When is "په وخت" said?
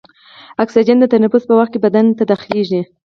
1.47-1.71